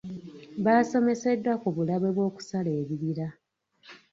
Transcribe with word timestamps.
Baasomeseddwa 0.63 1.53
ku 1.61 1.69
bulabe 1.75 2.09
bw'okusala 2.15 2.69
ebibira. 2.81 3.27